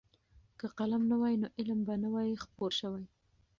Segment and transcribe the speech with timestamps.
[0.59, 3.05] که قلم نه وای نو علم به نه وای خپور شوی.